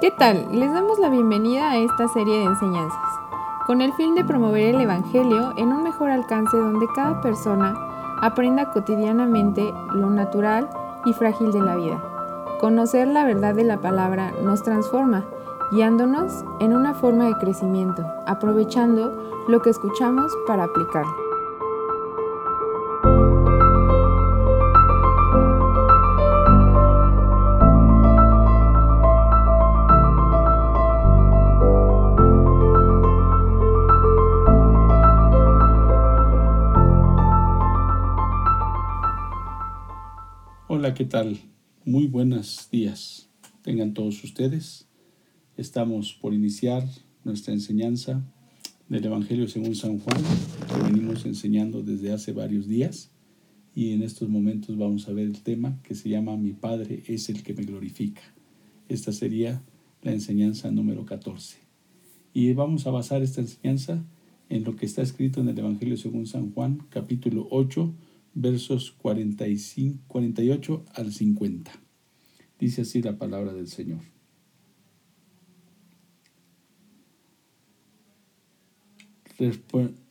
[0.00, 0.46] ¿Qué tal?
[0.50, 3.20] Les damos la bienvenida a esta serie de enseñanzas,
[3.66, 7.74] con el fin de promover el Evangelio en un mejor alcance donde cada persona
[8.22, 9.62] aprenda cotidianamente
[9.92, 10.70] lo natural
[11.04, 12.02] y frágil de la vida.
[12.60, 15.26] Conocer la verdad de la palabra nos transforma,
[15.70, 19.12] guiándonos en una forma de crecimiento, aprovechando
[19.48, 21.29] lo que escuchamos para aplicarlo.
[40.94, 41.38] ¿Qué tal?
[41.84, 43.28] Muy buenos días.
[43.62, 44.88] Tengan todos ustedes.
[45.56, 46.84] Estamos por iniciar
[47.22, 48.24] nuestra enseñanza
[48.88, 50.20] del Evangelio según San Juan,
[50.66, 53.12] que venimos enseñando desde hace varios días.
[53.72, 57.28] Y en estos momentos vamos a ver el tema que se llama Mi Padre es
[57.28, 58.22] el que me glorifica.
[58.88, 59.62] Esta sería
[60.02, 61.58] la enseñanza número 14.
[62.34, 64.02] Y vamos a basar esta enseñanza
[64.48, 67.94] en lo que está escrito en el Evangelio según San Juan, capítulo 8,
[68.34, 71.72] versos 45, 48 al 50.
[72.58, 74.00] Dice así la palabra del Señor.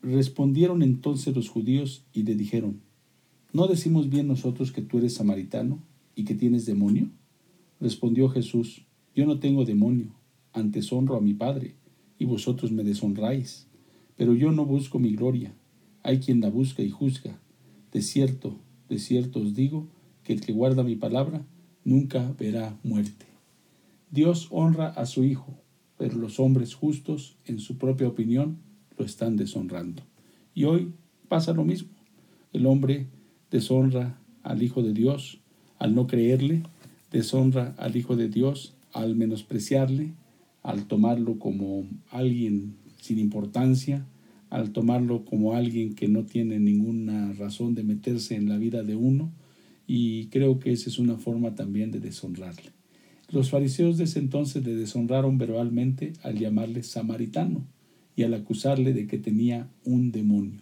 [0.02, 2.82] Respondieron entonces los judíos y le dijeron,
[3.54, 5.84] ¿no decimos bien nosotros que tú eres samaritano
[6.16, 7.12] y que tienes demonio?
[7.80, 10.16] Respondió Jesús, yo no tengo demonio,
[10.52, 11.76] antes honro a mi Padre,
[12.18, 13.68] y vosotros me deshonráis.
[14.18, 15.54] Pero yo no busco mi gloria,
[16.02, 17.40] hay quien la busca y juzga.
[17.92, 18.58] De cierto,
[18.90, 19.88] de cierto os digo,
[20.24, 21.46] que el que guarda mi palabra
[21.84, 23.26] nunca verá muerte.
[24.12, 25.58] Dios honra a su Hijo,
[25.98, 28.58] pero los hombres justos, en su propia opinión,
[28.98, 30.04] lo están deshonrando.
[30.54, 30.94] Y hoy
[31.28, 31.90] pasa lo mismo.
[32.54, 33.08] El hombre
[33.52, 35.40] deshonra al Hijo de Dios
[35.78, 36.64] al no creerle,
[37.12, 40.14] deshonra al Hijo de Dios al menospreciarle,
[40.62, 44.06] al tomarlo como alguien sin importancia,
[44.50, 48.96] al tomarlo como alguien que no tiene ninguna razón de meterse en la vida de
[48.96, 49.32] uno,
[49.86, 52.72] y creo que esa es una forma también de deshonrarle.
[53.32, 57.66] Los fariseos de ese entonces le deshonraron verbalmente al llamarle samaritano
[58.16, 60.62] y al acusarle de que tenía un demonio.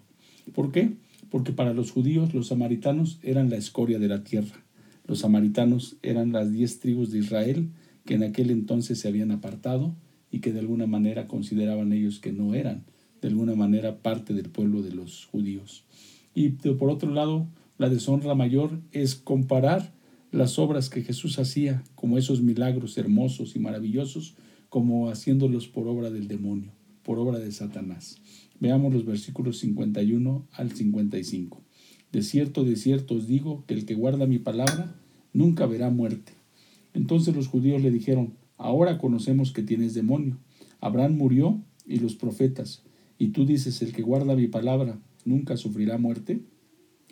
[0.54, 0.92] ¿Por qué?
[1.30, 4.66] Porque para los judíos los samaritanos eran la escoria de la tierra.
[5.06, 7.70] Los samaritanos eran las diez tribus de Israel
[8.06, 9.96] que en aquel entonces se habían apartado
[10.32, 12.84] y que de alguna manera consideraban ellos que no eran
[13.22, 15.86] de alguna manera parte del pueblo de los judíos.
[16.34, 17.48] Y por otro lado,
[17.78, 19.94] la deshonra mayor es comparar
[20.32, 24.36] las obras que Jesús hacía, como esos milagros hermosos y maravillosos,
[24.70, 26.72] como haciéndolos por obra del demonio,
[27.04, 28.18] por obra de Satanás.
[28.60, 31.62] Veamos los versículos 51 al 55.
[32.12, 34.96] De cierto, de cierto os digo que el que guarda mi palabra
[35.34, 36.34] nunca verá muerte.
[36.94, 40.38] Entonces los judíos le dijeron, ahora conocemos que tienes demonio.
[40.80, 42.84] Abraham murió y los profetas,
[43.18, 46.42] y tú dices, el que guarda mi palabra nunca sufrirá muerte?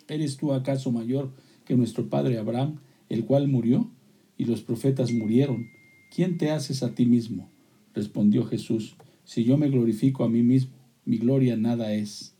[0.08, 1.32] ¿Eres tú acaso mayor
[1.64, 2.76] que nuestro padre Abraham,
[3.08, 3.90] el cual murió?
[4.38, 5.66] Y los profetas murieron.
[6.14, 7.48] ¿Quién te haces a ti mismo?
[7.94, 10.72] Respondió Jesús, si yo me glorifico a mí mismo,
[11.04, 12.34] mi gloria nada es.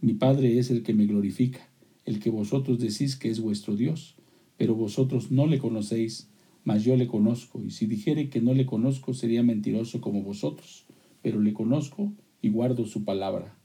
[0.00, 1.68] Mi Padre es el que me glorifica,
[2.04, 4.14] el que vosotros decís que es vuestro Dios.
[4.56, 6.28] Pero vosotros no le conocéis,
[6.64, 10.84] mas yo le conozco, y si dijere que no le conozco sería mentiroso como vosotros,
[11.22, 13.56] pero le conozco y guardo su palabra.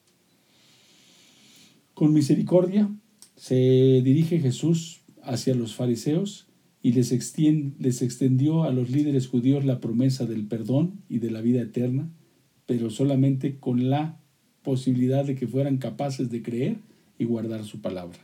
[1.94, 2.90] Con misericordia
[3.36, 6.48] se dirige Jesús hacia los fariseos
[6.82, 11.62] y les, extendió a los líderes judíos la promesa del perdón y de la vida
[11.62, 12.10] eterna,
[12.66, 14.20] pero solamente con la
[14.64, 16.78] posibilidad de que fueran capaces de creer
[17.18, 18.20] y guardar su palabra.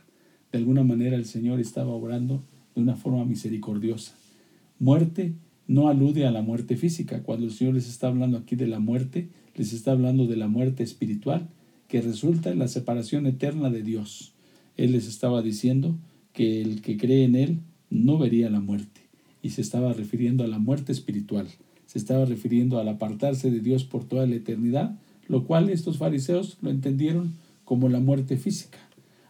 [0.52, 2.42] De alguna manera el Señor estaba obrando
[2.74, 4.14] de una forma misericordiosa.
[4.78, 5.34] Muerte
[5.66, 7.22] no alude a la muerte física.
[7.22, 9.28] Cuando el Señor les está hablando aquí de la muerte,
[9.60, 11.46] les está hablando de la muerte espiritual
[11.86, 14.32] que resulta en la separación eterna de Dios.
[14.78, 15.98] Él les estaba diciendo
[16.32, 17.58] que el que cree en Él
[17.90, 19.02] no vería la muerte
[19.42, 21.46] y se estaba refiriendo a la muerte espiritual,
[21.84, 24.96] se estaba refiriendo al apartarse de Dios por toda la eternidad,
[25.28, 27.34] lo cual estos fariseos lo entendieron
[27.66, 28.78] como la muerte física.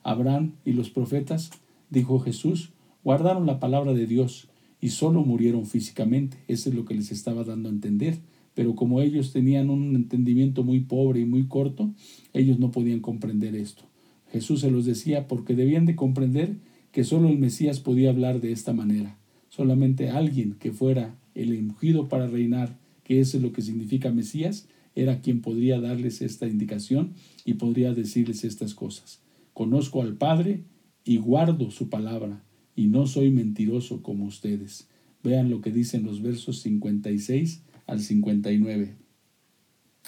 [0.05, 1.51] Abraham y los profetas,
[1.91, 2.71] dijo Jesús,
[3.03, 4.47] guardaron la palabra de Dios
[4.81, 6.37] y solo murieron físicamente.
[6.47, 8.21] Eso es lo que les estaba dando a entender.
[8.55, 11.93] Pero como ellos tenían un entendimiento muy pobre y muy corto,
[12.33, 13.85] ellos no podían comprender esto.
[14.33, 16.57] Jesús se los decía porque debían de comprender
[16.93, 19.17] que solo el Mesías podía hablar de esta manera.
[19.49, 24.69] Solamente alguien que fuera el ungido para reinar, que eso es lo que significa Mesías,
[24.95, 27.13] era quien podría darles esta indicación
[27.45, 29.21] y podría decirles estas cosas.
[29.55, 30.65] Conozco al Padre
[31.05, 32.43] y guardo su palabra
[32.75, 34.89] y no soy mentiroso como ustedes.
[35.23, 38.95] Vean lo que dicen los versos 56 al 59.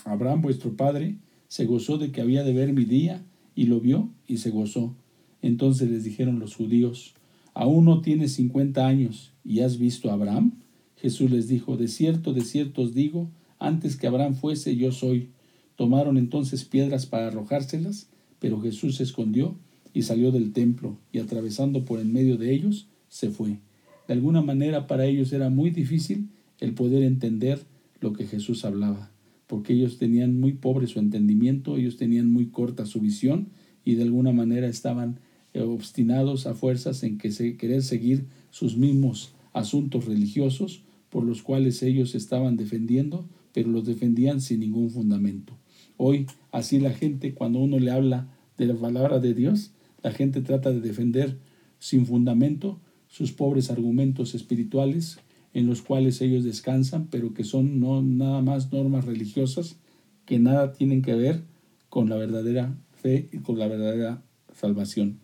[0.05, 1.17] Abraham vuestro padre
[1.49, 3.25] se gozó de que había de ver mi día,
[3.55, 4.94] y lo vio y se gozó.
[5.43, 7.14] Entonces les dijeron los judíos,
[7.55, 10.52] ¿aún no tienes cincuenta años y has visto a Abraham?
[10.96, 15.31] Jesús les dijo, de cierto, de cierto os digo, antes que Abraham fuese, yo soy.
[15.76, 18.08] Tomaron entonces piedras para arrojárselas,
[18.38, 19.56] pero Jesús se escondió
[19.93, 23.58] y salió del templo, y atravesando por en medio de ellos, se fue.
[24.06, 26.29] De alguna manera para ellos era muy difícil
[26.61, 27.61] el poder entender
[28.03, 29.13] lo que Jesús hablaba
[29.53, 33.49] porque ellos tenían muy pobre su entendimiento, ellos tenían muy corta su visión
[33.85, 35.21] y de alguna manera estaban
[35.53, 41.43] eh, obstinados a fuerzas en que se, querer seguir sus mismos asuntos religiosos por los
[41.43, 45.53] cuales ellos estaban defendiendo, pero los defendían sin ningún fundamento.
[45.99, 49.73] Hoy, así la gente, cuando uno le habla de la palabra de Dios,
[50.03, 51.37] la gente trata de defender
[51.79, 55.19] sin fundamento sus pobres argumentos espirituales
[55.55, 59.77] en los cuales ellos descansan, pero que son no nada más normas religiosas
[60.25, 61.43] que nada tienen que ver
[61.89, 64.23] con la verdadera fe y con la verdadera
[64.55, 65.19] salvación.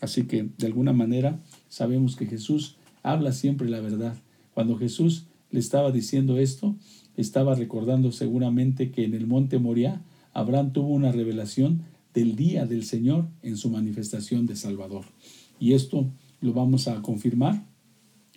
[0.00, 4.16] Así que de alguna manera sabemos que Jesús habla siempre la verdad.
[4.54, 6.76] Cuando Jesús le estaba diciendo esto,
[7.16, 10.02] estaba recordando seguramente que en el monte Moria
[10.32, 11.82] Abraham tuvo una revelación
[12.12, 15.04] del día del Señor en su manifestación de Salvador.
[15.58, 16.10] Y esto
[16.40, 17.66] lo vamos a confirmar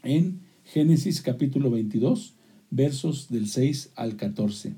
[0.03, 2.35] en Génesis capítulo 22,
[2.71, 4.75] versos del 6 al 14.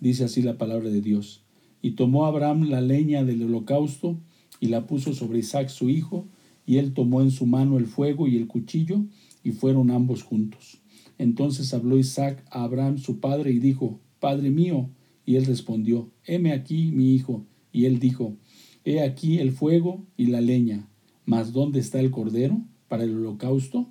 [0.00, 1.44] Dice así la palabra de Dios.
[1.80, 4.18] Y tomó Abraham la leña del holocausto
[4.58, 6.26] y la puso sobre Isaac su hijo,
[6.66, 9.04] y él tomó en su mano el fuego y el cuchillo,
[9.44, 10.80] y fueron ambos juntos.
[11.18, 14.90] Entonces habló Isaac a Abraham su padre y dijo, Padre mío.
[15.24, 17.46] Y él respondió, Heme aquí mi hijo.
[17.70, 18.36] Y él dijo,
[18.84, 20.88] He aquí el fuego y la leña,
[21.26, 23.88] mas ¿dónde está el cordero para el holocausto?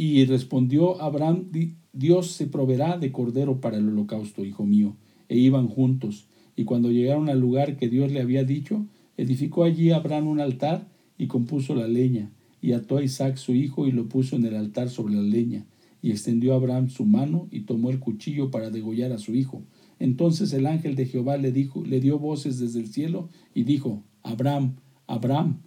[0.00, 1.50] Y respondió Abraham,
[1.92, 4.96] Dios se proveerá de cordero para el holocausto, hijo mío.
[5.28, 6.28] E iban juntos.
[6.54, 8.86] Y cuando llegaron al lugar que Dios le había dicho,
[9.16, 10.86] edificó allí Abraham un altar
[11.18, 12.30] y compuso la leña.
[12.62, 15.66] Y ató a Isaac su hijo y lo puso en el altar sobre la leña.
[16.00, 19.64] Y extendió Abraham su mano y tomó el cuchillo para degollar a su hijo.
[19.98, 24.04] Entonces el ángel de Jehová le dijo, le dio voces desde el cielo y dijo,
[24.22, 24.76] Abraham,
[25.08, 25.58] Abraham.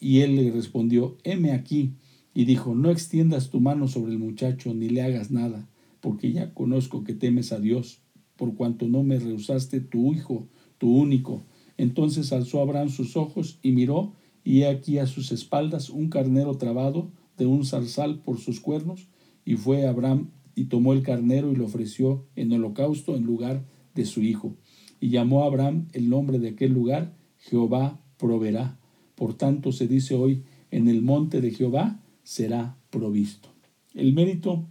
[0.00, 1.92] Y él le respondió, heme aquí
[2.36, 5.66] y dijo, no extiendas tu mano sobre el muchacho ni le hagas nada,
[6.02, 8.02] porque ya conozco que temes a Dios,
[8.36, 10.46] por cuanto no me rehusaste tu hijo,
[10.76, 11.44] tu único.
[11.78, 14.12] Entonces alzó Abraham sus ojos y miró,
[14.44, 19.08] y he aquí a sus espaldas un carnero trabado de un zarzal por sus cuernos,
[19.46, 24.04] y fue Abraham y tomó el carnero y lo ofreció en holocausto en lugar de
[24.04, 24.58] su hijo.
[25.00, 28.78] Y llamó a Abraham el nombre de aquel lugar, Jehová proveerá.
[29.14, 33.48] Por tanto se dice hoy, en el monte de Jehová será provisto.
[33.94, 34.66] El mérito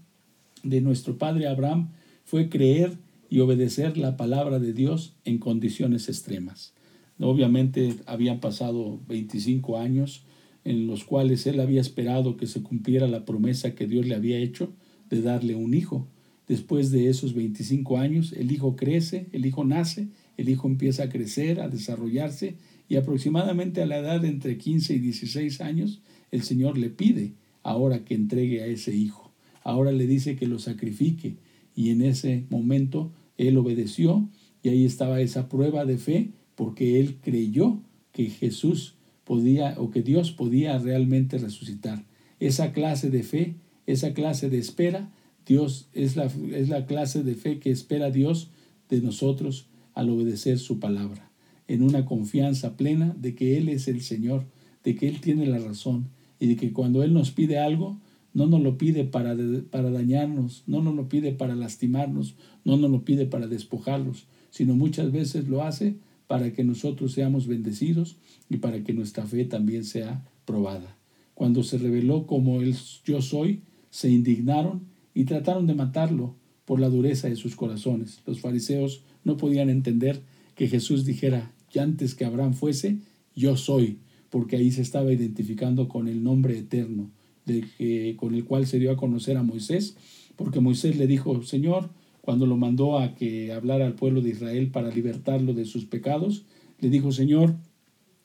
[0.62, 1.92] de nuestro padre Abraham
[2.26, 2.98] fue creer
[3.30, 6.74] y obedecer la palabra de Dios en condiciones extremas.
[7.18, 10.26] Obviamente habían pasado 25 años
[10.66, 14.38] en los cuales él había esperado que se cumpliera la promesa que Dios le había
[14.38, 14.74] hecho
[15.10, 16.10] de darle un hijo.
[16.50, 21.10] Después de esos 25 años, el hijo crece, el hijo nace, el hijo empieza a
[21.10, 22.58] crecer, a desarrollarse
[22.90, 26.02] y aproximadamente a la edad de entre 15 y 16 años,
[26.32, 27.34] el Señor le pide
[27.66, 29.34] ahora que entregue a ese hijo.
[29.64, 31.38] Ahora le dice que lo sacrifique
[31.76, 34.30] y en ese momento él obedeció
[34.62, 37.82] y ahí estaba esa prueba de fe porque él creyó
[38.12, 42.06] que Jesús podía o que Dios podía realmente resucitar.
[42.40, 43.56] Esa clase de fe,
[43.88, 45.12] esa clase de espera,
[45.48, 48.52] Dios es la, es la clase de fe que espera Dios
[48.90, 51.32] de nosotros al obedecer su palabra,
[51.68, 54.46] en una confianza plena de que Él es el Señor,
[54.84, 58.00] de que Él tiene la razón, y de que cuando Él nos pide algo,
[58.34, 59.36] no nos lo pide para,
[59.72, 64.76] para dañarnos, no nos lo pide para lastimarnos, no nos lo pide para despojarlos, sino
[64.76, 65.96] muchas veces lo hace
[66.28, 68.18] para que nosotros seamos bendecidos
[68.50, 70.98] y para que nuestra fe también sea probada.
[71.34, 72.76] Cuando se reveló como el
[73.06, 78.22] yo soy, se indignaron y trataron de matarlo por la dureza de sus corazones.
[78.26, 80.22] Los fariseos no podían entender
[80.56, 82.98] que Jesús dijera, ya antes que Abraham fuese,
[83.36, 84.00] yo soy,
[84.36, 87.10] porque ahí se estaba identificando con el nombre eterno
[87.46, 89.96] de, con el cual se dio a conocer a Moisés,
[90.36, 91.90] porque Moisés le dijo, Señor,
[92.20, 96.44] cuando lo mandó a que hablara al pueblo de Israel para libertarlo de sus pecados,
[96.82, 97.56] le dijo, Señor,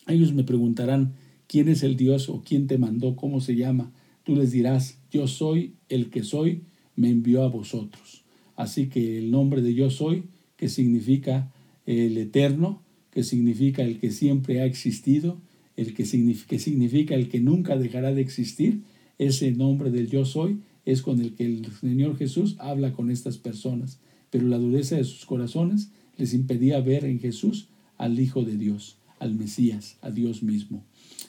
[0.09, 1.15] ellos me preguntarán,
[1.47, 3.93] ¿quién es el Dios o quién te mandó, cómo se llama?
[4.25, 6.65] Tú les dirás, yo soy el que soy,
[6.97, 8.25] me envió a vosotros.
[8.57, 10.25] Así que el nombre de yo soy,
[10.57, 11.53] que significa
[11.87, 15.39] el eterno, que significa el que siempre ha existido,
[15.81, 18.83] el que significa, significa el que nunca dejará de existir,
[19.17, 23.39] ese nombre del yo soy, es con el que el Señor Jesús habla con estas
[23.39, 28.59] personas, pero la dureza de sus corazones les impedía ver en Jesús al Hijo de
[28.59, 30.85] Dios, al Mesías, a Dios mismo.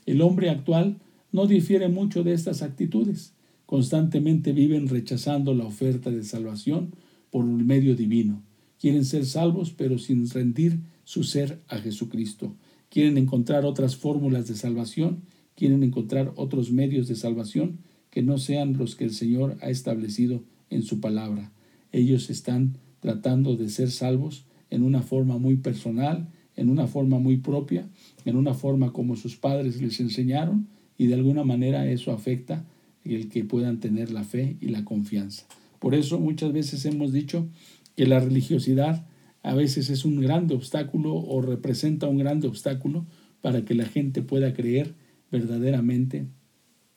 [0.06, 0.98] El hombre actual
[1.32, 3.34] no difiere mucho de estas actitudes.
[3.66, 6.94] Constantemente viven rechazando la oferta de salvación
[7.30, 8.44] por un medio divino.
[8.82, 12.54] Quieren ser salvos, pero sin rendir su ser a Jesucristo.
[12.92, 15.22] Quieren encontrar otras fórmulas de salvación,
[15.56, 17.80] quieren encontrar otros medios de salvación
[18.10, 21.54] que no sean los que el Señor ha establecido en su palabra.
[21.94, 27.38] Ellos están tratando de ser salvos en una forma muy personal, en una forma muy
[27.38, 27.88] propia,
[28.26, 30.68] en una forma como sus padres les enseñaron
[30.98, 32.66] y de alguna manera eso afecta
[33.06, 35.46] el que puedan tener la fe y la confianza.
[35.80, 37.48] Por eso muchas veces hemos dicho
[37.96, 39.06] que la religiosidad
[39.44, 43.06] a veces es un grande obstáculo o representa un grande obstáculo
[43.42, 44.94] para que la gente pueda creer
[45.32, 46.26] verdaderamente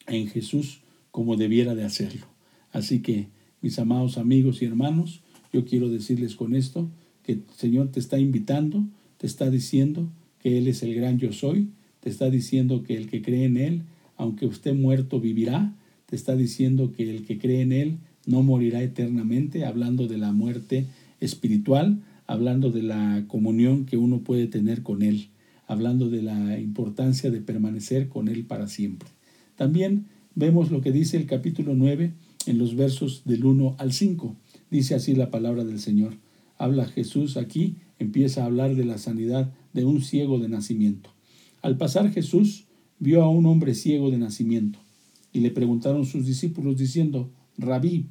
[0.06, 2.26] en Jesús como debiera de hacerlo.
[2.72, 3.28] Así que,
[3.62, 5.22] mis amados amigos y hermanos,
[5.52, 6.90] yo quiero decirles con esto
[7.22, 8.84] que el Señor te está invitando,
[9.16, 10.10] te está diciendo
[10.40, 11.68] que Él es el gran yo soy,
[12.00, 13.82] te está diciendo que el que cree en Él,
[14.16, 15.72] aunque esté muerto, vivirá,
[16.06, 17.96] te está diciendo que el que cree en Él
[18.26, 20.86] no morirá eternamente, hablando de la muerte
[21.20, 25.28] espiritual, hablando de la comunión que uno puede tener con Él,
[25.66, 29.08] hablando de la importancia de permanecer con Él para siempre.
[29.56, 32.12] También vemos lo que dice el capítulo 9
[32.46, 34.36] en los versos del 1 al 5.
[34.70, 36.14] Dice así la palabra del Señor.
[36.58, 41.10] Habla Jesús aquí, empieza a hablar de la sanidad de un ciego de nacimiento.
[41.62, 42.66] Al pasar Jesús
[42.98, 44.78] vio a un hombre ciego de nacimiento
[45.32, 48.06] y le preguntaron sus discípulos diciendo, Rabí,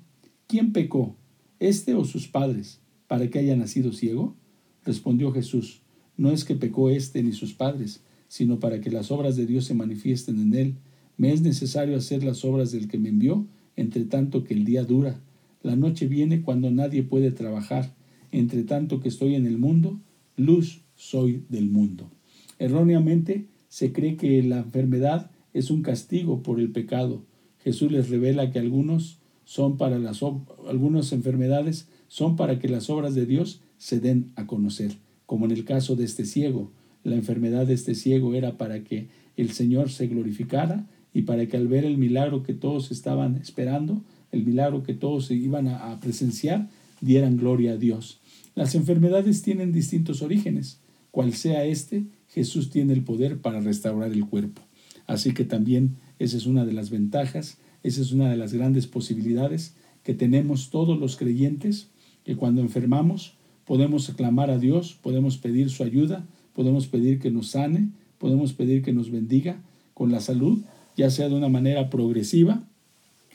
[0.48, 1.16] ¿quién pecó,
[1.60, 2.82] este o sus padres,
[3.14, 4.36] para que haya nacido ciego?
[4.84, 5.84] Respondió Jesús,
[6.18, 9.66] no es que pecó este ni sus padres, sino para que las obras de Dios
[9.66, 10.76] se manifiesten en él.
[11.16, 14.84] Me es necesario hacer las obras del que me envió, entre tanto que el día
[14.84, 15.22] dura.
[15.62, 17.94] La noche viene cuando nadie puede trabajar.
[18.32, 20.02] Entre tanto que estoy en el mundo,
[20.36, 22.10] luz soy del mundo.
[22.58, 27.24] Erróneamente se cree que la enfermedad es un castigo por el pecado.
[27.60, 30.24] Jesús les revela que algunos son para las
[30.68, 34.92] algunas enfermedades son para que las obras de Dios se den a conocer,
[35.26, 36.72] como en el caso de este ciego.
[37.04, 41.58] La enfermedad de este ciego era para que el Señor se glorificara y para que
[41.58, 46.70] al ver el milagro que todos estaban esperando, el milagro que todos iban a, presenciar,
[47.02, 48.20] dieran gloria a Dios.
[48.54, 50.82] Las enfermedades tienen distintos orígenes.
[51.10, 54.62] Cual sea este, Jesús tiene el poder para restaurar el cuerpo.
[55.08, 58.86] Así que también esa es una de las ventajas, esa es una de las grandes
[58.86, 61.90] posibilidades que tenemos todos los creyentes,
[62.24, 63.34] que cuando enfermamos
[63.66, 68.82] podemos clamar a Dios, podemos pedir su ayuda, podemos pedir que nos sane, podemos pedir
[68.82, 69.62] que nos bendiga
[69.94, 70.60] con la salud,
[70.96, 72.64] ya sea de una manera progresiva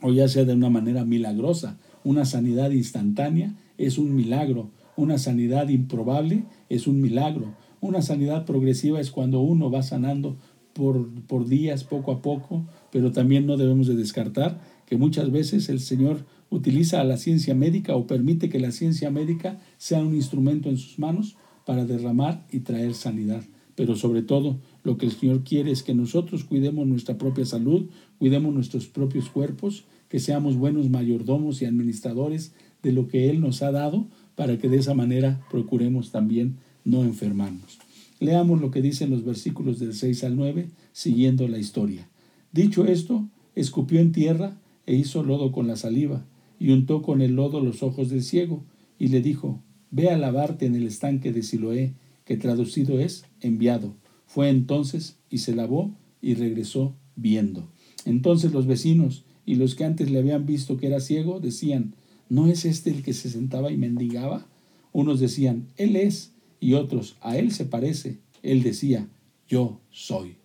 [0.02, 1.78] o ya sea de una manera milagrosa.
[2.04, 9.00] Una sanidad instantánea es un milagro, una sanidad improbable es un milagro, una sanidad progresiva
[9.00, 10.36] es cuando uno va sanando
[10.72, 15.68] por, por días, poco a poco, pero también no debemos de descartar que muchas veces
[15.68, 20.14] el Señor utiliza a la ciencia médica o permite que la ciencia médica sea un
[20.14, 23.42] instrumento en sus manos para derramar y traer sanidad.
[23.74, 27.86] Pero sobre todo, lo que el Señor quiere es que nosotros cuidemos nuestra propia salud,
[28.18, 32.52] cuidemos nuestros propios cuerpos, que seamos buenos mayordomos y administradores
[32.82, 37.04] de lo que Él nos ha dado, para que de esa manera procuremos también no
[37.04, 37.78] enfermarnos.
[38.20, 42.08] Leamos lo que dicen los versículos del 6 al 9, siguiendo la historia.
[42.52, 46.24] Dicho esto, escupió en tierra e hizo lodo con la saliva,
[46.58, 48.64] y untó con el lodo los ojos del ciego,
[48.98, 53.94] y le dijo, Ve a lavarte en el estanque de Siloé, que traducido es enviado.
[54.26, 57.68] Fue entonces y se lavó y regresó viendo.
[58.04, 61.94] Entonces los vecinos y los que antes le habían visto que era ciego decían,
[62.28, 64.46] ¿no es este el que se sentaba y mendigaba?
[64.92, 68.18] Unos decían, Él es, y otros, a Él se parece.
[68.42, 69.08] Él decía,
[69.48, 70.36] Yo soy.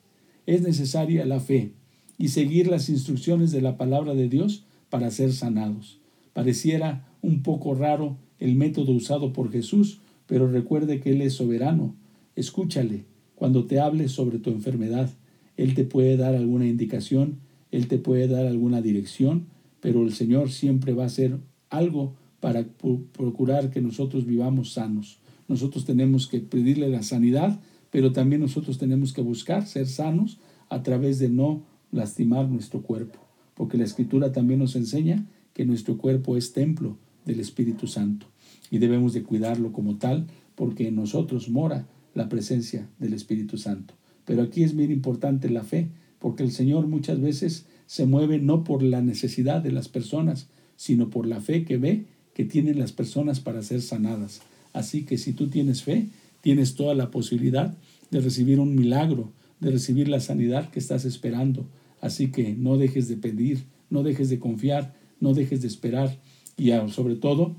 [0.46, 1.74] Es necesaria la fe
[2.18, 6.00] y seguir las instrucciones de la palabra de Dios para ser sanados.
[6.34, 11.96] Pareciera un poco raro el método usado por Jesús, pero recuerde que Él es soberano.
[12.36, 15.10] Escúchale cuando te hable sobre tu enfermedad.
[15.58, 17.40] Él te puede dar alguna indicación,
[17.72, 19.48] Él te puede dar alguna dirección,
[19.80, 21.38] pero el Señor siempre va a hacer
[21.70, 22.66] algo para
[23.14, 25.20] procurar que nosotros vivamos sanos.
[25.48, 27.60] Nosotros tenemos que pedirle la sanidad,
[27.90, 33.20] pero también nosotros tenemos que buscar ser sanos a través de no lastimar nuestro cuerpo,
[33.54, 38.28] porque la Escritura también nos enseña que nuestro cuerpo es templo del Espíritu Santo
[38.70, 43.94] y debemos de cuidarlo como tal, porque en nosotros mora la presencia del Espíritu Santo.
[44.26, 48.64] Pero aquí es bien importante la fe, porque el Señor muchas veces se mueve no
[48.64, 52.92] por la necesidad de las personas, sino por la fe que ve que tienen las
[52.92, 54.42] personas para ser sanadas.
[54.74, 56.08] Así que si tú tienes fe,
[56.42, 57.78] tienes toda la posibilidad
[58.10, 61.68] de recibir un milagro, de recibir la sanidad que estás esperando.
[62.02, 66.20] Así que no dejes de pedir, no dejes de confiar, no dejes de esperar
[66.58, 67.56] y sobre todo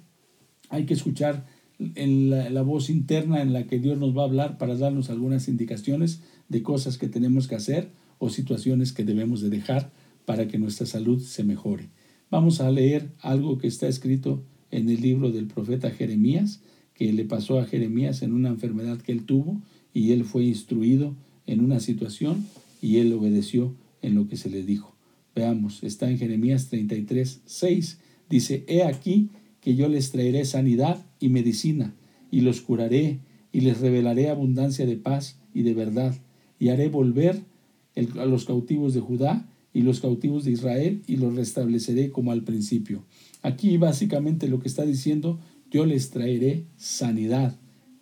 [0.70, 1.46] hay que escuchar
[1.78, 5.48] en la, voz interna en la que Dios nos va a hablar para darnos algunas
[5.48, 9.92] indicaciones de cosas que tenemos que hacer o situaciones que debemos de dejar
[10.24, 11.88] para que nuestra salud se mejore.
[12.30, 16.60] Vamos a leer algo que está escrito en el libro del profeta Jeremías,
[16.94, 19.60] que le pasó a Jeremías en una enfermedad que él tuvo
[19.92, 21.14] y él fue instruido
[21.46, 22.46] en una situación
[22.80, 24.93] y él obedeció en lo que se le dijo.
[25.34, 27.98] Veamos, está en Jeremías 33, 6.
[28.30, 31.94] Dice, He aquí que yo les traeré sanidad y medicina,
[32.30, 33.20] y los curaré,
[33.52, 36.14] y les revelaré abundancia de paz y de verdad,
[36.58, 37.42] y haré volver
[38.18, 42.44] a los cautivos de Judá y los cautivos de Israel, y los restableceré como al
[42.44, 43.04] principio.
[43.42, 47.58] Aquí básicamente lo que está diciendo, yo les traeré sanidad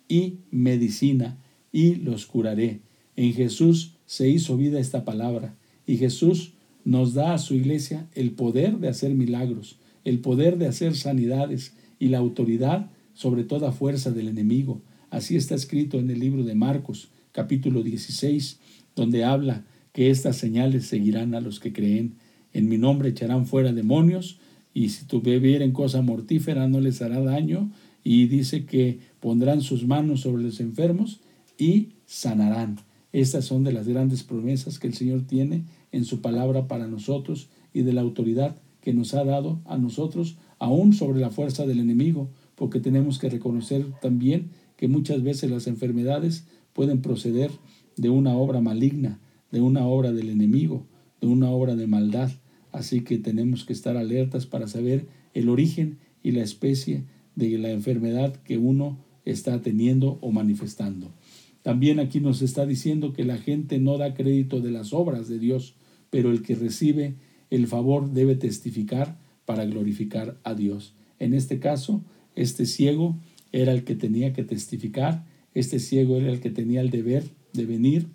[0.07, 1.39] y medicina,
[1.71, 2.81] y los curaré.
[3.15, 6.52] En Jesús se hizo vida esta palabra, y Jesús
[6.85, 11.73] nos da a su iglesia el poder de hacer milagros, el poder de hacer sanidades
[11.99, 14.81] y la autoridad sobre toda fuerza del enemigo.
[15.09, 18.59] Así está escrito en el libro de Marcos, capítulo 16,
[18.95, 19.63] donde habla
[19.93, 22.15] que estas señales seguirán a los que creen.
[22.51, 24.39] En mi nombre echarán fuera demonios,
[24.73, 27.71] y si tu bebieren cosa mortífera no les hará daño,
[28.03, 31.21] y dice que pondrán sus manos sobre los enfermos
[31.57, 32.79] y sanarán.
[33.13, 35.63] Estas son de las grandes promesas que el Señor tiene
[35.93, 40.35] en su palabra para nosotros y de la autoridad que nos ha dado a nosotros,
[40.59, 45.67] aún sobre la fuerza del enemigo, porque tenemos que reconocer también que muchas veces las
[45.67, 47.51] enfermedades pueden proceder
[47.95, 49.19] de una obra maligna,
[49.51, 50.85] de una obra del enemigo,
[51.21, 52.31] de una obra de maldad.
[52.73, 57.71] Así que tenemos que estar alertas para saber el origen y la especie de la
[57.71, 61.13] enfermedad que uno está teniendo o manifestando.
[61.61, 65.39] También aquí nos está diciendo que la gente no da crédito de las obras de
[65.39, 65.75] Dios,
[66.13, 67.15] pero el que recibe
[67.49, 70.93] el favor debe testificar para glorificar a Dios.
[71.17, 72.03] En este caso,
[72.35, 73.17] este ciego
[73.51, 77.23] era el que tenía que testificar, este ciego era el que tenía el deber
[77.53, 78.05] de venir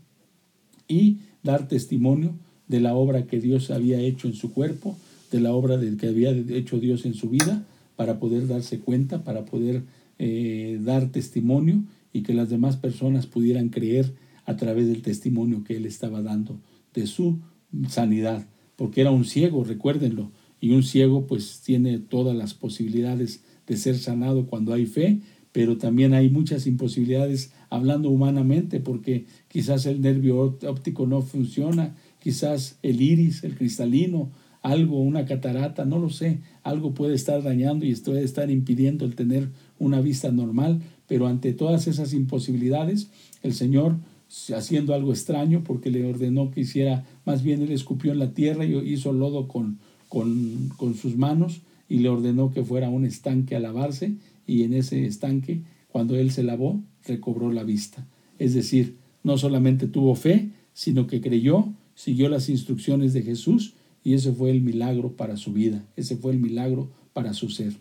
[0.86, 2.36] y dar testimonio
[2.68, 4.96] de la obra que Dios había hecho en su cuerpo,
[5.32, 9.44] de la obra que había hecho Dios en su vida, para poder darse cuenta, para
[9.44, 9.82] poder
[10.20, 11.82] eh, dar testimonio
[12.12, 16.60] y que las demás personas pudieran creer a través del testimonio que él estaba dando
[16.94, 17.40] de su
[17.88, 18.46] sanidad
[18.78, 23.98] porque era un ciego, recuérdenlo, y un ciego pues tiene todas las posibilidades de ser
[23.98, 25.18] sanado cuando hay fe,
[25.50, 32.78] pero también hay muchas imposibilidades hablando humanamente, porque quizás el nervio óptico no funciona, quizás
[32.84, 34.30] el iris, el cristalino,
[34.62, 39.16] algo, una catarata, no lo sé, algo puede estar dañando y puede estar impidiendo el
[39.16, 39.48] tener
[39.80, 43.10] una vista normal, pero ante todas esas imposibilidades,
[43.42, 43.96] el Señor
[44.54, 48.64] haciendo algo extraño porque le ordenó que hiciera, más bien él escupió en la tierra
[48.64, 53.04] y hizo lodo con, con, con sus manos y le ordenó que fuera a un
[53.04, 54.14] estanque a lavarse
[54.46, 58.06] y en ese estanque, cuando él se lavó, recobró la vista.
[58.38, 64.14] Es decir, no solamente tuvo fe, sino que creyó, siguió las instrucciones de Jesús y
[64.14, 67.74] ese fue el milagro para su vida, ese fue el milagro para su ser.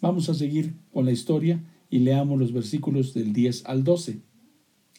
[0.00, 4.20] Vamos a seguir con la historia y leamos los versículos del 10 al 12.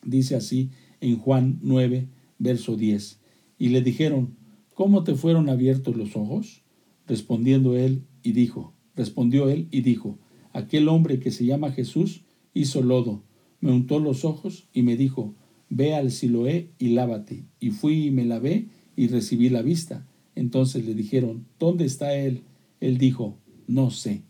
[0.05, 0.69] Dice así
[1.03, 2.07] en Juan 9,
[2.39, 3.19] verso 10.
[3.59, 4.35] Y le dijeron,
[4.73, 6.63] ¿cómo te fueron abiertos los ojos?
[7.05, 10.17] Respondiendo él y dijo, respondió él y dijo,
[10.53, 13.23] aquel hombre que se llama Jesús hizo lodo,
[13.59, 15.35] me untó los ojos y me dijo,
[15.69, 17.45] ve al Siloé y lávate.
[17.59, 20.07] Y fui y me lavé y recibí la vista.
[20.35, 22.43] Entonces le dijeron, ¿dónde está él?
[22.79, 24.23] Él dijo, no sé.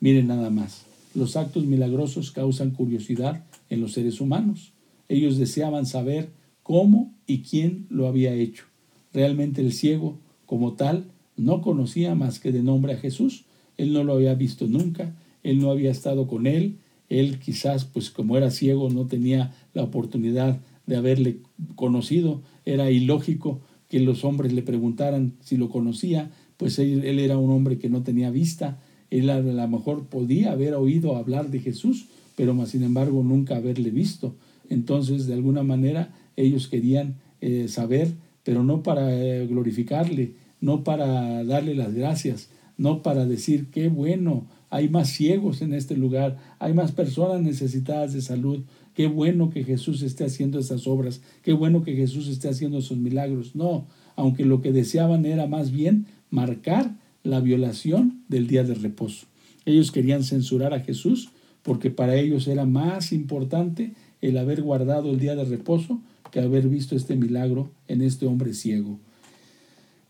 [0.00, 4.72] Miren nada más, los actos milagrosos causan curiosidad en los seres humanos.
[5.10, 6.30] Ellos deseaban saber
[6.62, 8.64] cómo y quién lo había hecho.
[9.12, 13.44] Realmente el ciego, como tal, no conocía más que de nombre a Jesús.
[13.76, 16.76] Él no lo había visto nunca, él no había estado con él,
[17.08, 21.38] él quizás, pues como era ciego, no tenía la oportunidad de haberle
[21.74, 22.40] conocido.
[22.64, 27.50] Era ilógico que los hombres le preguntaran si lo conocía, pues él, él era un
[27.50, 28.80] hombre que no tenía vista.
[29.10, 33.56] Él a lo mejor podía haber oído hablar de Jesús, pero más sin embargo nunca
[33.56, 34.36] haberle visto.
[34.70, 41.44] Entonces, de alguna manera, ellos querían eh, saber, pero no para eh, glorificarle, no para
[41.44, 46.72] darle las gracias, no para decir, qué bueno, hay más ciegos en este lugar, hay
[46.72, 48.62] más personas necesitadas de salud,
[48.94, 52.96] qué bueno que Jesús esté haciendo esas obras, qué bueno que Jesús esté haciendo esos
[52.96, 53.54] milagros.
[53.56, 59.26] No, aunque lo que deseaban era más bien marcar la violación del día de reposo.
[59.66, 61.30] Ellos querían censurar a Jesús
[61.62, 66.68] porque para ellos era más importante el haber guardado el día de reposo que haber
[66.68, 68.98] visto este milagro en este hombre ciego,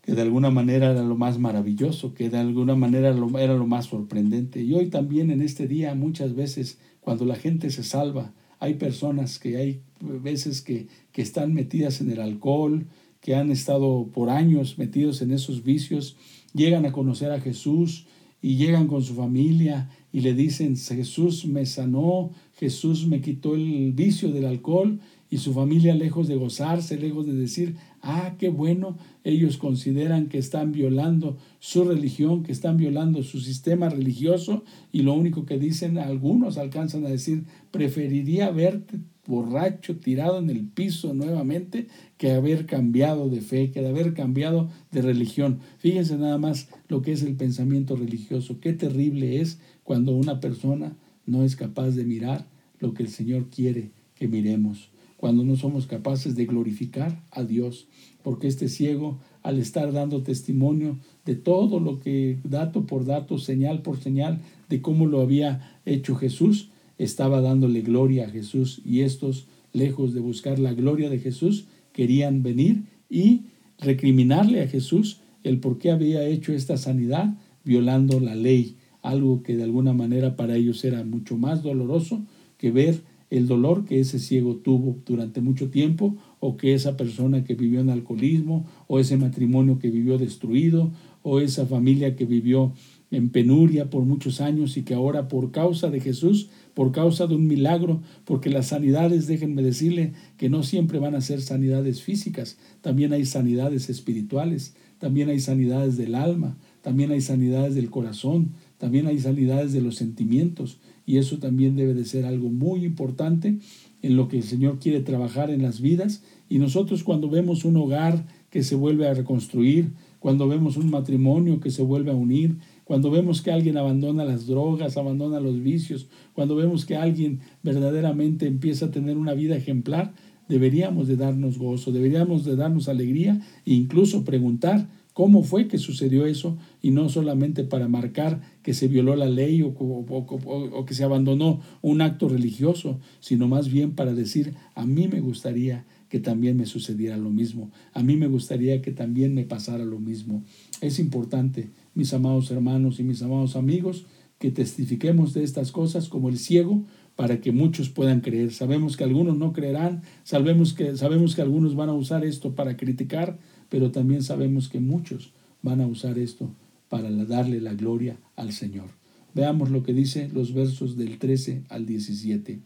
[0.01, 3.85] que de alguna manera era lo más maravilloso, que de alguna manera era lo más
[3.85, 4.61] sorprendente.
[4.61, 9.39] Y hoy también en este día muchas veces cuando la gente se salva, hay personas
[9.39, 12.85] que hay veces que, que están metidas en el alcohol,
[13.19, 16.17] que han estado por años metidos en esos vicios,
[16.53, 18.05] llegan a conocer a Jesús
[18.41, 23.93] y llegan con su familia y le dicen, Jesús me sanó, Jesús me quitó el
[23.93, 28.97] vicio del alcohol y su familia lejos de gozarse, lejos de decir, ah, qué bueno,
[29.23, 35.13] ellos consideran que están violando su religión, que están violando su sistema religioso y lo
[35.13, 41.87] único que dicen algunos alcanzan a decir, preferiría verte borracho, tirado en el piso nuevamente,
[42.17, 45.59] que haber cambiado de fe, que de haber cambiado de religión.
[45.77, 48.59] Fíjense nada más lo que es el pensamiento religioso.
[48.59, 52.45] Qué terrible es cuando una persona no es capaz de mirar
[52.79, 57.87] lo que el Señor quiere que miremos, cuando no somos capaces de glorificar a Dios,
[58.23, 63.81] porque este ciego, al estar dando testimonio de todo lo que, dato por dato, señal
[63.81, 69.47] por señal, de cómo lo había hecho Jesús, estaba dándole gloria a Jesús y estos,
[69.73, 73.41] lejos de buscar la gloria de Jesús, querían venir y
[73.79, 79.55] recriminarle a Jesús el por qué había hecho esta sanidad violando la ley, algo que
[79.55, 82.21] de alguna manera para ellos era mucho más doloroso
[82.57, 87.43] que ver el dolor que ese ciego tuvo durante mucho tiempo o que esa persona
[87.43, 90.91] que vivió en alcoholismo o ese matrimonio que vivió destruido
[91.23, 92.73] o esa familia que vivió
[93.11, 97.35] en penuria por muchos años y que ahora por causa de Jesús, por causa de
[97.35, 102.57] un milagro, porque las sanidades, déjenme decirle, que no siempre van a ser sanidades físicas,
[102.79, 109.05] también hay sanidades espirituales, también hay sanidades del alma, también hay sanidades del corazón, también
[109.05, 113.59] hay sanidades de los sentimientos y eso también debe de ser algo muy importante
[114.01, 116.23] en lo que el Señor quiere trabajar en las vidas.
[116.49, 121.59] Y nosotros cuando vemos un hogar que se vuelve a reconstruir, cuando vemos un matrimonio
[121.59, 126.07] que se vuelve a unir, cuando vemos que alguien abandona las drogas, abandona los vicios,
[126.33, 130.15] cuando vemos que alguien verdaderamente empieza a tener una vida ejemplar,
[130.49, 134.89] deberíamos de darnos gozo, deberíamos de darnos alegría e incluso preguntar
[135.21, 139.61] cómo fue que sucedió eso y no solamente para marcar que se violó la ley
[139.61, 145.19] o, que se abandonó un acto religioso, sino más bien para decir, a mí me
[145.19, 149.85] gustaría que también me sucediera lo mismo, a mí me gustaría que también me pasara
[149.85, 150.43] lo mismo.
[150.81, 154.07] Es importante mis amados hermanos y mis amados amigos,
[154.39, 156.83] que testifiquemos de estas cosas como el ciego
[157.15, 158.51] para que muchos puedan creer.
[158.51, 162.75] Sabemos que algunos no creerán, sabemos que, sabemos que algunos van a usar esto para
[162.75, 163.37] criticar,
[163.71, 165.31] pero también sabemos que muchos
[165.61, 166.53] van a usar esto
[166.89, 168.89] para darle la gloria al Señor.
[169.33, 172.59] Veamos lo que dice los versos del 13 al 17.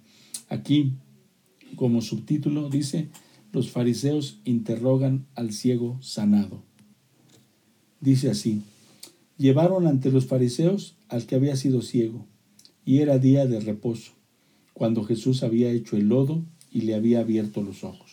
[0.49, 0.93] Aquí,
[1.75, 3.09] como subtítulo, dice,
[3.53, 6.63] los fariseos interrogan al ciego sanado.
[8.01, 8.63] Dice así,
[9.37, 12.25] Llevaron ante los fariseos al que había sido ciego,
[12.83, 14.13] y era día de reposo,
[14.73, 18.04] cuando Jesús había hecho el lodo y le había abierto los ojos.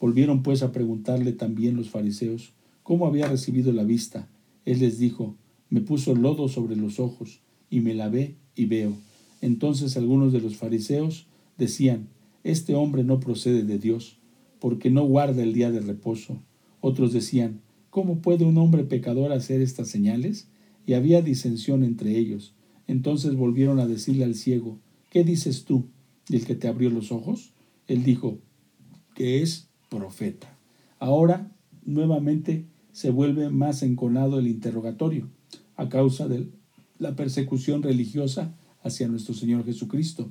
[0.00, 4.28] Volvieron pues a preguntarle también los fariseos cómo había recibido la vista.
[4.64, 5.36] Él les dijo,
[5.70, 8.92] me puso lodo sobre los ojos, y me lavé y veo.
[9.42, 11.26] Entonces algunos de los fariseos
[11.58, 12.08] decían,
[12.44, 14.18] este hombre no procede de Dios,
[14.58, 16.42] porque no guarda el día de reposo.
[16.80, 20.48] Otros decían, ¿cómo puede un hombre pecador hacer estas señales?
[20.88, 22.54] y había disensión entre ellos.
[22.86, 24.78] Entonces volvieron a decirle al ciego,
[25.10, 25.84] ¿qué dices tú?
[26.30, 27.52] del que te abrió los ojos?
[27.88, 28.38] Él dijo,
[29.14, 30.56] que es profeta.
[30.98, 31.50] Ahora,
[31.84, 35.28] nuevamente, se vuelve más enconado el interrogatorio
[35.76, 36.48] a causa de
[36.98, 40.28] la persecución religiosa hacia nuestro Señor Jesucristo.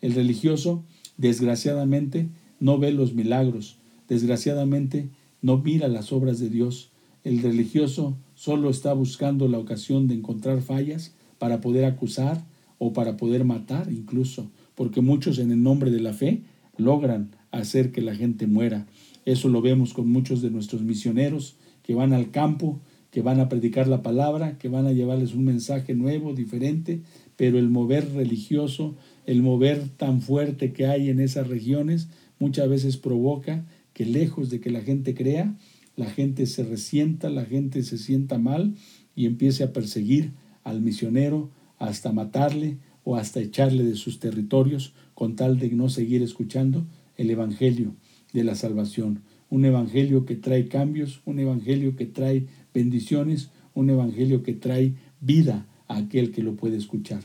[0.00, 0.84] El religioso,
[1.16, 2.28] desgraciadamente,
[2.60, 5.08] no ve los milagros, desgraciadamente,
[5.40, 6.90] no mira las obras de Dios.
[7.24, 12.44] El religioso solo está buscando la ocasión de encontrar fallas para poder acusar
[12.78, 16.42] o para poder matar incluso, porque muchos en el nombre de la fe
[16.76, 18.86] logran hacer que la gente muera.
[19.24, 23.48] Eso lo vemos con muchos de nuestros misioneros que van al campo, que van a
[23.48, 27.02] predicar la palabra, que van a llevarles un mensaje nuevo, diferente,
[27.36, 32.96] pero el mover religioso, el mover tan fuerte que hay en esas regiones, muchas veces
[32.96, 35.54] provoca que lejos de que la gente crea,
[35.94, 38.74] la gente se resienta, la gente se sienta mal
[39.14, 40.32] y empiece a perseguir
[40.64, 46.22] al misionero hasta matarle o hasta echarle de sus territorios con tal de no seguir
[46.22, 47.94] escuchando el Evangelio
[48.32, 49.22] de la salvación.
[49.50, 55.66] Un Evangelio que trae cambios, un Evangelio que trae bendiciones, un evangelio que trae vida
[55.88, 57.22] a aquel que lo puede escuchar.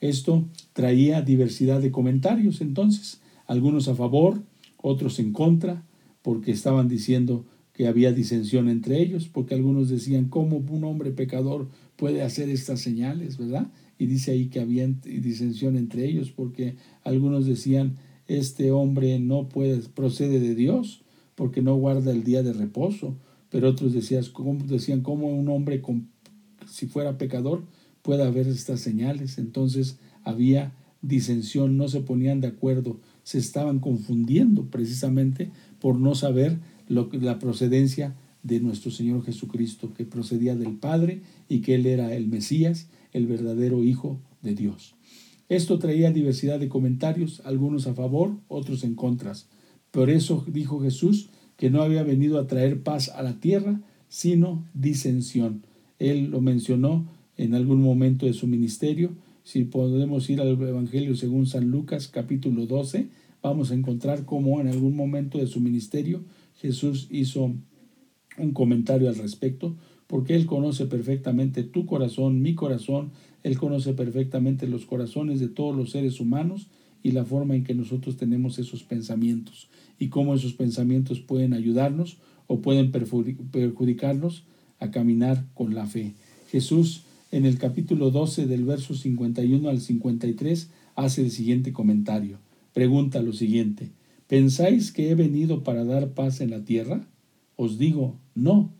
[0.00, 4.42] Esto traía diversidad de comentarios entonces, algunos a favor,
[4.76, 5.84] otros en contra,
[6.22, 11.68] porque estaban diciendo que había disensión entre ellos, porque algunos decían, ¿cómo un hombre pecador
[11.96, 13.70] puede hacer estas señales, verdad?
[13.98, 19.78] Y dice ahí que había disensión entre ellos, porque algunos decían, este hombre no puede,
[19.88, 21.02] procede de Dios,
[21.34, 23.16] porque no guarda el día de reposo,
[23.50, 25.82] pero otros decían, ¿cómo, decían, ¿cómo un hombre,
[26.68, 27.64] si fuera pecador,
[28.02, 29.38] puede haber estas señales?
[29.38, 36.58] Entonces había disensión, no se ponían de acuerdo, se estaban confundiendo precisamente por no saber
[36.88, 42.14] lo, la procedencia de nuestro Señor Jesucristo, que procedía del Padre y que Él era
[42.14, 44.94] el Mesías, el verdadero Hijo de Dios.
[45.48, 49.48] Esto traía diversidad de comentarios, algunos a favor, otros en contras.
[49.90, 54.64] Por eso dijo Jesús que no había venido a traer paz a la tierra, sino
[54.74, 55.64] disensión.
[55.98, 59.10] Él lo mencionó en algún momento de su ministerio.
[59.42, 63.08] Si podemos ir al Evangelio según San Lucas capítulo 12,
[63.42, 66.24] vamos a encontrar cómo en algún momento de su ministerio
[66.56, 67.52] Jesús hizo
[68.38, 69.76] un comentario al respecto,
[70.06, 73.12] porque Él conoce perfectamente tu corazón, mi corazón,
[73.44, 76.66] Él conoce perfectamente los corazones de todos los seres humanos
[77.02, 82.16] y la forma en que nosotros tenemos esos pensamientos y cómo esos pensamientos pueden ayudarnos
[82.46, 84.44] o pueden perjudicarnos
[84.80, 86.14] a caminar con la fe.
[86.50, 92.38] Jesús en el capítulo 12 del verso 51 al 53 hace el siguiente comentario.
[92.72, 93.90] Pregunta lo siguiente,
[94.26, 97.06] ¿pensáis que he venido para dar paz en la tierra?
[97.56, 98.72] Os digo, no,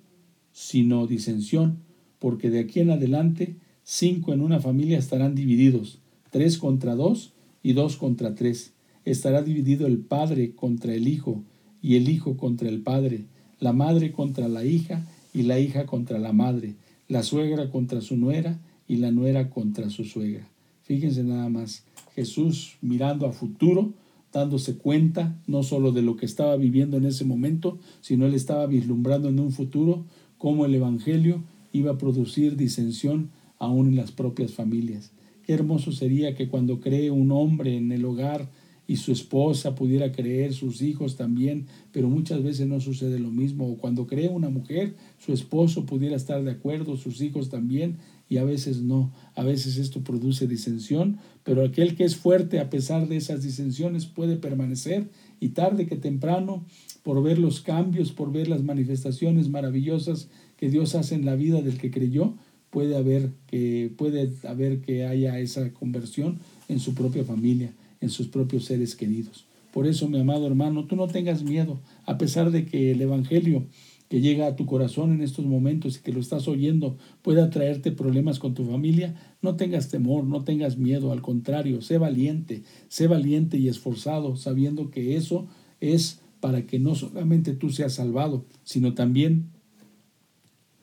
[0.52, 1.80] sino disensión,
[2.18, 5.98] porque de aquí en adelante cinco en una familia estarán divididos,
[6.30, 8.72] tres contra dos y dos contra tres.
[9.04, 11.42] Estará dividido el padre contra el hijo
[11.82, 13.26] y el hijo contra el padre,
[13.60, 16.74] la madre contra la hija y la hija contra la madre,
[17.08, 20.48] la suegra contra su nuera y la nuera contra su suegra.
[20.82, 23.92] Fíjense nada más, Jesús mirando a futuro,
[24.32, 28.66] dándose cuenta no solo de lo que estaba viviendo en ese momento, sino él estaba
[28.66, 30.04] vislumbrando en un futuro
[30.38, 31.42] cómo el Evangelio
[31.72, 33.30] iba a producir disensión
[33.64, 35.12] aún en las propias familias.
[35.42, 38.48] Qué hermoso sería que cuando cree un hombre en el hogar
[38.86, 43.66] y su esposa pudiera creer, sus hijos también, pero muchas veces no sucede lo mismo.
[43.66, 47.98] O cuando cree una mujer, su esposo pudiera estar de acuerdo, sus hijos también,
[48.28, 49.12] y a veces no.
[49.34, 54.06] A veces esto produce disensión, pero aquel que es fuerte a pesar de esas disensiones
[54.06, 56.64] puede permanecer y tarde que temprano,
[57.02, 61.60] por ver los cambios, por ver las manifestaciones maravillosas que Dios hace en la vida
[61.60, 62.34] del que creyó,
[62.74, 68.26] puede haber que, puede haber que haya esa conversión en su propia familia, en sus
[68.26, 69.44] propios seres queridos.
[69.72, 73.62] Por eso, mi amado hermano, tú no tengas miedo, a pesar de que el Evangelio
[74.08, 77.92] que llega a tu corazón en estos momentos y que lo estás oyendo pueda traerte
[77.92, 83.06] problemas con tu familia, no tengas temor, no tengas miedo, al contrario, sé valiente, sé
[83.06, 85.46] valiente y esforzado, sabiendo que eso
[85.80, 89.53] es para que no solamente tú seas salvado, sino también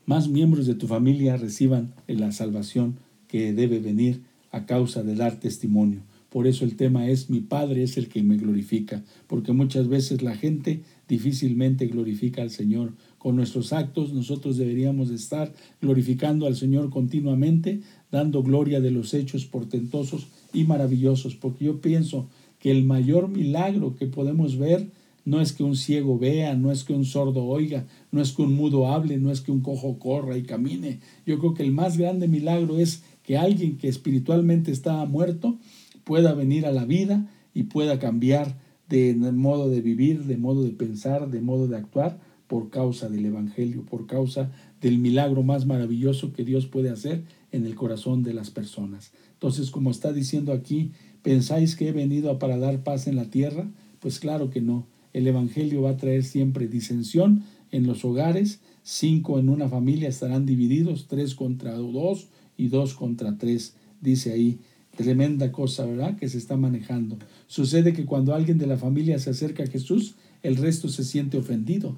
[0.06, 5.40] más miembros de tu familia reciban la salvación que debe venir a causa de dar
[5.40, 6.02] testimonio.
[6.30, 10.22] Por eso el tema es mi Padre es el que me glorifica, porque muchas veces
[10.22, 12.94] la gente difícilmente glorifica al Señor.
[13.18, 19.46] Con nuestros actos nosotros deberíamos estar glorificando al Señor continuamente, dando gloria de los hechos
[19.46, 24.90] portentosos y maravillosos, porque yo pienso que el mayor milagro que podemos ver
[25.26, 28.42] no es que un ciego vea, no es que un sordo oiga, no es que
[28.42, 31.00] un mudo hable, no es que un cojo corra y camine.
[31.26, 35.60] Yo creo que el más grande milagro es que alguien que espiritualmente estaba muerto
[36.04, 38.58] pueda venir a la vida y pueda cambiar
[38.90, 43.26] de modo de vivir, de modo de pensar, de modo de actuar por causa del
[43.26, 48.34] Evangelio, por causa del milagro más maravilloso que Dios puede hacer en el corazón de
[48.34, 49.14] las personas.
[49.34, 53.72] Entonces, como está diciendo aquí, ¿pensáis que he venido para dar paz en la tierra?
[54.02, 54.86] Pues claro que no.
[55.14, 58.60] El Evangelio va a traer siempre disensión en los hogares.
[58.84, 64.60] Cinco en una familia estarán divididos, tres contra dos y dos contra tres, dice ahí
[64.96, 66.18] Tremenda cosa, ¿verdad?
[66.18, 67.18] Que se está manejando.
[67.48, 71.38] Sucede que cuando alguien de la familia se acerca a Jesús, el resto se siente
[71.38, 71.96] ofendido.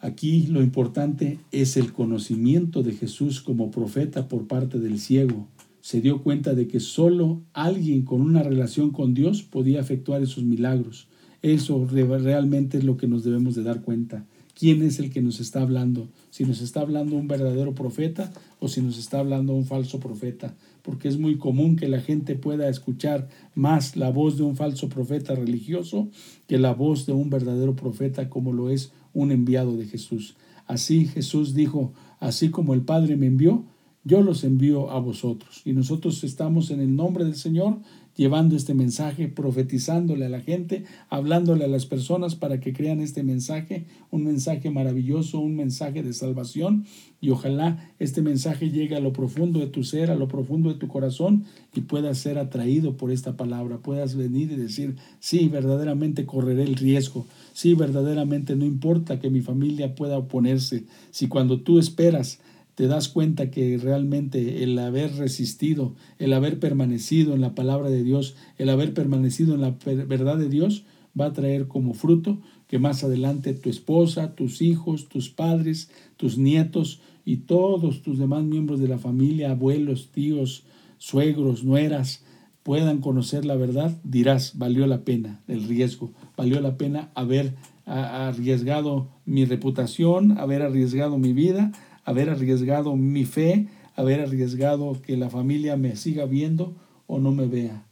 [0.00, 5.46] Aquí lo importante es el conocimiento de Jesús como profeta por parte del ciego.
[5.80, 10.44] Se dio cuenta de que solo alguien con una relación con Dios podía efectuar esos
[10.44, 11.08] milagros.
[11.42, 14.24] Eso realmente es lo que nos debemos de dar cuenta
[14.58, 18.66] quién es el que nos está hablando, si nos está hablando un verdadero profeta o
[18.66, 22.68] si nos está hablando un falso profeta, porque es muy común que la gente pueda
[22.68, 26.08] escuchar más la voz de un falso profeta religioso
[26.48, 30.34] que la voz de un verdadero profeta como lo es un enviado de Jesús.
[30.66, 33.64] Así Jesús dijo, así como el Padre me envió,
[34.02, 35.62] yo los envío a vosotros.
[35.64, 37.78] Y nosotros estamos en el nombre del Señor
[38.18, 43.22] llevando este mensaje, profetizándole a la gente, hablándole a las personas para que crean este
[43.22, 46.84] mensaje, un mensaje maravilloso, un mensaje de salvación.
[47.20, 50.74] Y ojalá este mensaje llegue a lo profundo de tu ser, a lo profundo de
[50.74, 56.26] tu corazón y puedas ser atraído por esta palabra, puedas venir y decir, sí, verdaderamente
[56.26, 61.78] correré el riesgo, sí, verdaderamente no importa que mi familia pueda oponerse, si cuando tú
[61.78, 62.40] esperas,
[62.78, 68.04] te das cuenta que realmente el haber resistido, el haber permanecido en la palabra de
[68.04, 70.84] Dios, el haber permanecido en la verdad de Dios,
[71.20, 72.38] va a traer como fruto
[72.68, 78.44] que más adelante tu esposa, tus hijos, tus padres, tus nietos y todos tus demás
[78.44, 80.62] miembros de la familia, abuelos, tíos,
[80.98, 82.22] suegros, nueras,
[82.62, 89.08] puedan conocer la verdad, dirás, valió la pena el riesgo, valió la pena haber arriesgado
[89.24, 91.72] mi reputación, haber arriesgado mi vida,
[92.08, 96.74] haber arriesgado mi fe, haber arriesgado que la familia me siga viendo
[97.06, 97.84] o no me vea.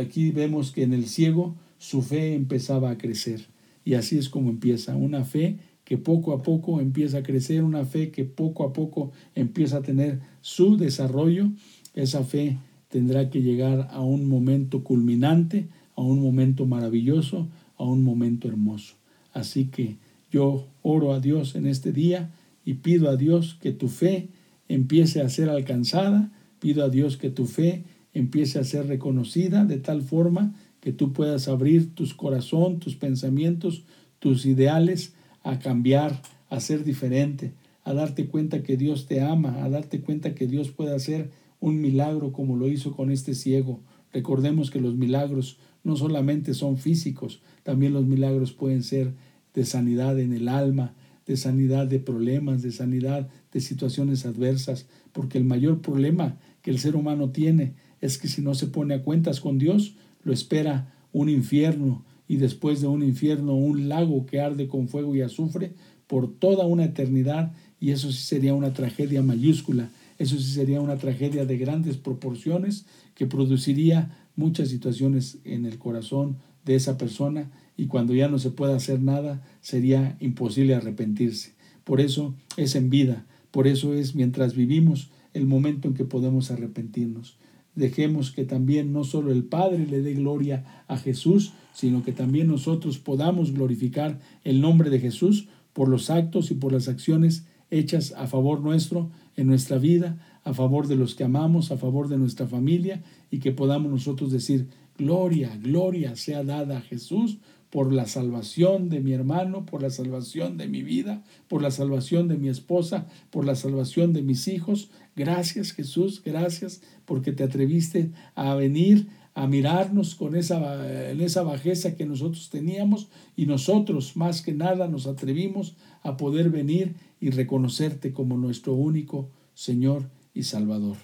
[0.00, 3.48] Aquí vemos que en el ciego su fe empezaba a crecer.
[3.84, 7.84] Y así es como empieza, una fe que poco a poco empieza a crecer, una
[7.84, 11.50] fe que poco a poco empieza a tener su desarrollo.
[11.94, 12.56] Esa fe
[12.88, 18.94] tendrá que llegar a un momento culminante, a un momento maravilloso, a un momento hermoso.
[19.34, 19.98] Así que
[20.30, 22.30] yo oro a Dios en este día
[22.64, 24.28] y pido a Dios que tu fe
[24.68, 29.78] empiece a ser alcanzada, pido a Dios que tu fe empiece a ser reconocida de
[29.78, 33.84] tal forma que tú puedas abrir tus corazón, tus pensamientos,
[34.18, 37.52] tus ideales a cambiar, a ser diferente,
[37.84, 41.80] a darte cuenta que Dios te ama, a darte cuenta que Dios puede hacer un
[41.80, 43.80] milagro como lo hizo con este ciego.
[44.12, 49.12] Recordemos que los milagros no solamente son físicos, también los milagros pueden ser
[49.54, 50.94] de sanidad en el alma,
[51.26, 56.78] de sanidad de problemas, de sanidad de situaciones adversas, porque el mayor problema que el
[56.78, 60.92] ser humano tiene es que si no se pone a cuentas con Dios, lo espera
[61.12, 65.74] un infierno y después de un infierno un lago que arde con fuego y azufre
[66.06, 70.96] por toda una eternidad y eso sí sería una tragedia mayúscula, eso sí sería una
[70.96, 77.86] tragedia de grandes proporciones que produciría muchas situaciones en el corazón de esa persona y
[77.86, 81.54] cuando ya no se pueda hacer nada sería imposible arrepentirse.
[81.84, 86.50] Por eso es en vida, por eso es mientras vivimos el momento en que podemos
[86.50, 87.36] arrepentirnos.
[87.74, 92.46] Dejemos que también no solo el Padre le dé gloria a Jesús, sino que también
[92.46, 98.14] nosotros podamos glorificar el nombre de Jesús por los actos y por las acciones hechas
[98.16, 102.18] a favor nuestro en nuestra vida, a favor de los que amamos, a favor de
[102.18, 107.38] nuestra familia, y que podamos nosotros decir, gloria, gloria sea dada a Jesús
[107.74, 112.28] por la salvación de mi hermano, por la salvación de mi vida, por la salvación
[112.28, 114.92] de mi esposa, por la salvación de mis hijos.
[115.16, 121.96] Gracias Jesús, gracias porque te atreviste a venir a mirarnos con esa, en esa bajeza
[121.96, 128.12] que nosotros teníamos y nosotros más que nada nos atrevimos a poder venir y reconocerte
[128.12, 130.98] como nuestro único Señor y Salvador.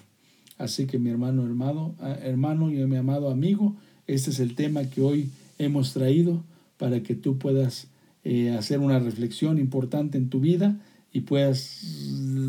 [0.57, 3.75] Así que mi hermano, hermano, hermano y mi amado amigo,
[4.07, 6.45] este es el tema que hoy hemos traído
[6.81, 7.89] para que tú puedas
[8.23, 10.81] eh, hacer una reflexión importante en tu vida
[11.13, 11.79] y puedas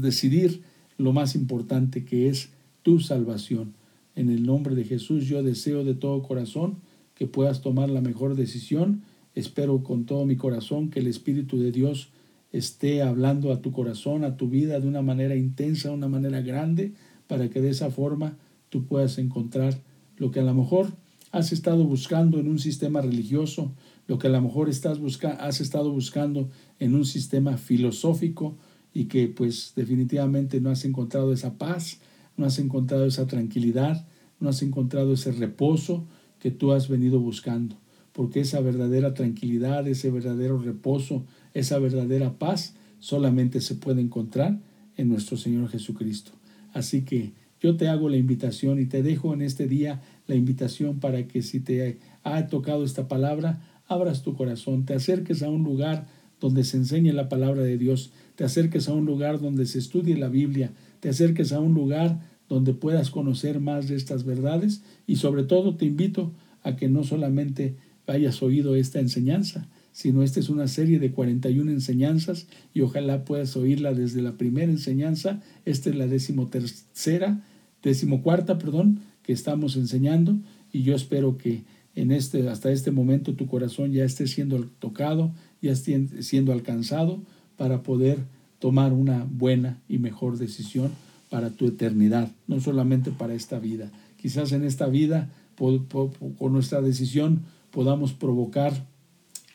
[0.01, 0.63] decidir
[0.97, 2.49] lo más importante que es
[2.83, 3.75] tu salvación.
[4.17, 6.79] En el nombre de Jesús yo deseo de todo corazón
[7.15, 9.03] que puedas tomar la mejor decisión.
[9.35, 12.09] Espero con todo mi corazón que el Espíritu de Dios
[12.53, 16.41] esté hablando a tu corazón, a tu vida de una manera intensa, de una manera
[16.41, 16.95] grande,
[17.27, 18.39] para que de esa forma
[18.71, 19.79] tú puedas encontrar
[20.17, 20.87] lo que a lo mejor
[21.33, 23.73] has estado buscando en un sistema religioso,
[24.07, 24.99] lo que a lo mejor estás
[25.39, 28.57] has estado buscando en un sistema filosófico
[28.93, 32.01] y que pues definitivamente no has encontrado esa paz,
[32.37, 34.07] no has encontrado esa tranquilidad,
[34.41, 36.07] no has encontrado ese reposo
[36.39, 37.77] que tú has venido buscando,
[38.13, 41.25] porque esa verdadera tranquilidad, ese verdadero reposo,
[41.55, 44.59] esa verdadera paz solamente se puede encontrar
[44.97, 46.33] en nuestro Señor Jesucristo.
[46.73, 50.99] Así que yo te hago la invitación y te dejo en este día la invitación
[50.99, 53.61] para que si te ha tocado esta palabra,
[53.93, 56.07] abras tu corazón, te acerques a un lugar
[56.41, 60.17] donde se enseñe la palabra de Dios, te acerques a un lugar donde se estudie
[60.17, 65.17] la Biblia, te acerques a un lugar donde puedas conocer más de estas verdades y
[65.17, 66.33] sobre todo te invito
[66.63, 67.77] a que no solamente
[68.07, 73.57] hayas oído esta enseñanza, sino esta es una serie de 41 enseñanzas y ojalá puedas
[73.57, 77.45] oírla desde la primera enseñanza, esta es la decimotercera,
[77.83, 80.39] decimocuarta, perdón, que estamos enseñando
[80.73, 81.63] y yo espero que
[81.95, 87.23] en este, hasta este momento tu corazón ya esté siendo tocado, ya esté siendo alcanzado
[87.57, 88.19] para poder
[88.59, 90.93] tomar una buena y mejor decisión
[91.31, 93.91] para tu eternidad, no solamente para esta vida.
[94.17, 98.87] Quizás en esta vida, con nuestra decisión, podamos provocar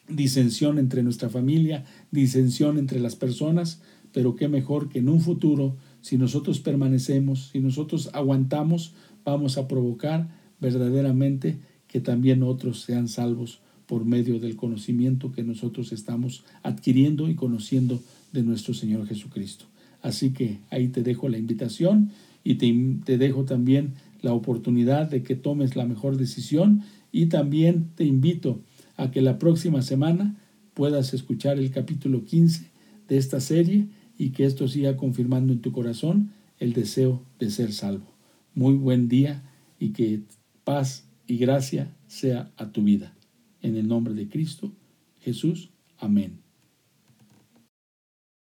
[0.10, 3.82] disensión entre nuestra familia, disensión entre las personas,
[4.14, 9.68] pero qué mejor que en un futuro, si nosotros permanecemos, si nosotros aguantamos, vamos a
[9.68, 10.30] provocar
[10.60, 17.36] verdaderamente que también otros sean salvos por medio del conocimiento que nosotros estamos adquiriendo y
[17.36, 18.02] conociendo
[18.34, 19.66] de nuestro Señor Jesucristo.
[20.02, 22.12] Así que ahí te dejo la invitación
[22.44, 22.74] y te,
[23.06, 28.60] te, dejo también la oportunidad de que tomes la mejor decisión y también te invito
[28.98, 30.36] a que la próxima semana
[30.74, 32.70] puedas escuchar el capítulo 15
[33.08, 37.72] de esta serie y que esto siga confirmando en tu corazón el deseo de ser
[37.72, 38.06] salvo.
[38.54, 39.44] Muy buen día
[39.80, 40.22] y que
[40.64, 43.14] paz y gracia sea a tu vida.
[43.62, 44.72] En el nombre de Cristo
[45.20, 45.72] Jesús.
[45.98, 46.47] Amén.